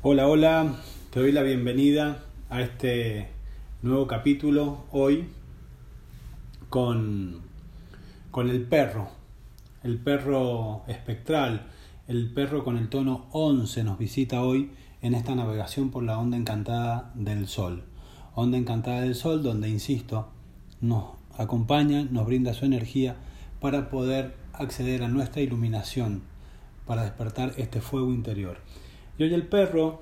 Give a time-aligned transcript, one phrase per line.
[0.00, 0.76] Hola, hola,
[1.10, 3.30] te doy la bienvenida a este
[3.82, 5.26] nuevo capítulo hoy
[6.68, 7.40] con,
[8.30, 9.08] con el perro,
[9.82, 11.66] el perro espectral,
[12.06, 14.70] el perro con el tono 11 nos visita hoy
[15.02, 17.82] en esta navegación por la onda encantada del sol.
[18.36, 20.28] Onda encantada del sol donde, insisto,
[20.80, 21.06] nos
[21.36, 23.16] acompaña, nos brinda su energía
[23.60, 26.22] para poder acceder a nuestra iluminación,
[26.86, 28.58] para despertar este fuego interior.
[29.18, 30.00] Y hoy el perro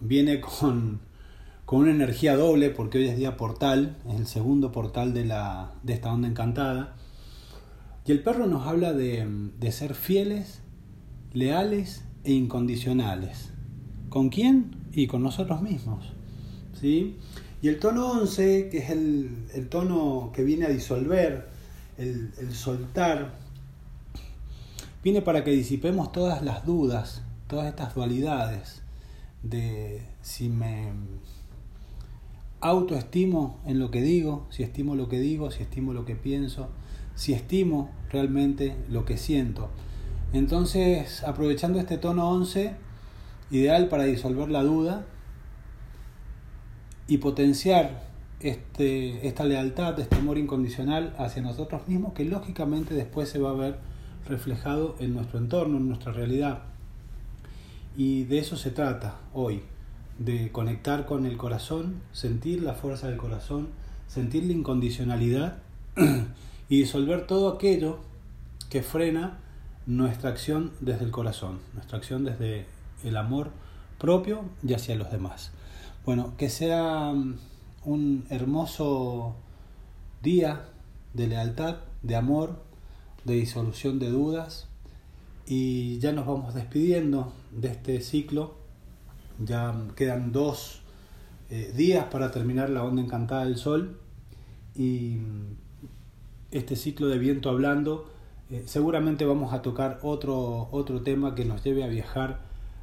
[0.00, 1.00] viene con,
[1.66, 5.74] con una energía doble porque hoy es día portal, es el segundo portal de, la,
[5.82, 6.96] de esta onda encantada.
[8.06, 9.26] Y el perro nos habla de,
[9.60, 10.60] de ser fieles,
[11.34, 13.50] leales e incondicionales.
[14.08, 14.70] ¿Con quién?
[14.92, 16.12] Y con nosotros mismos.
[16.80, 17.18] ¿sí?
[17.60, 21.48] Y el tono 11, que es el, el tono que viene a disolver,
[21.98, 23.34] el, el soltar,
[25.04, 28.82] viene para que disipemos todas las dudas, todas estas dualidades
[29.42, 30.92] de si me
[32.60, 36.68] autoestimo en lo que digo, si estimo lo que digo, si estimo lo que pienso,
[37.14, 39.70] si estimo realmente lo que siento.
[40.32, 42.74] Entonces, aprovechando este tono 11,
[43.50, 45.06] ideal para disolver la duda
[47.06, 48.06] y potenciar
[48.40, 53.54] este, esta lealtad, este amor incondicional hacia nosotros mismos, que lógicamente después se va a
[53.54, 53.78] ver
[54.28, 56.62] reflejado en nuestro entorno, en nuestra realidad.
[57.96, 59.62] Y de eso se trata hoy,
[60.18, 63.68] de conectar con el corazón, sentir la fuerza del corazón,
[64.06, 65.58] sentir la incondicionalidad
[66.68, 67.98] y disolver todo aquello
[68.68, 69.38] que frena
[69.86, 72.66] nuestra acción desde el corazón, nuestra acción desde
[73.04, 73.50] el amor
[73.98, 75.52] propio y hacia los demás.
[76.04, 77.38] Bueno, que sea mm,
[77.84, 79.36] un hermoso
[80.22, 80.68] día
[81.14, 82.62] de lealtad, de amor,
[83.24, 84.68] de disolución de dudas
[85.46, 88.54] y ya nos vamos despidiendo de este ciclo.
[89.38, 90.80] Ya quedan dos
[91.50, 93.98] eh, días para terminar la onda encantada del sol
[94.74, 95.18] y
[96.50, 98.10] este ciclo de viento hablando.
[98.50, 102.40] Eh, seguramente vamos a tocar otro, otro tema que nos lleve a viajar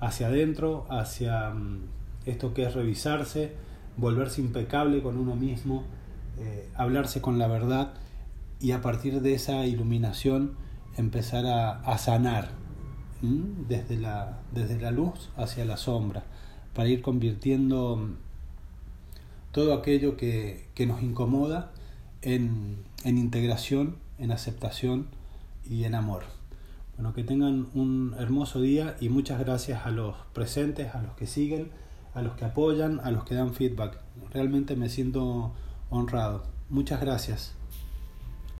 [0.00, 1.80] hacia adentro, hacia um,
[2.24, 3.52] esto que es revisarse,
[3.96, 5.84] volverse impecable con uno mismo,
[6.38, 7.94] eh, hablarse con la verdad
[8.60, 10.52] y a partir de esa iluminación
[10.96, 12.50] empezar a, a sanar
[13.22, 16.24] desde la, desde la luz hacia la sombra,
[16.74, 18.10] para ir convirtiendo
[19.52, 21.72] todo aquello que, que nos incomoda
[22.22, 25.06] en, en integración, en aceptación
[25.68, 26.24] y en amor.
[26.96, 31.26] Bueno, que tengan un hermoso día y muchas gracias a los presentes, a los que
[31.26, 31.70] siguen,
[32.14, 33.98] a los que apoyan, a los que dan feedback.
[34.32, 35.52] Realmente me siento
[35.90, 36.44] honrado.
[36.70, 37.54] Muchas gracias.